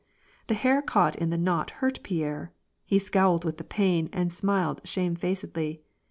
The 0.47 0.55
hair 0.55 0.81
caught 0.81 1.15
in 1.15 1.29
the 1.29 1.37
knot 1.37 1.69
hurt 1.77 2.01
Pierre, 2.01 2.51
he 2.87 2.97
scowled 2.97 3.45
with 3.45 3.57
the 3.57 3.63
pain 3.63 4.09
and 4.11 4.33
smiled 4.33 4.81
shamefacedly. 4.83 5.83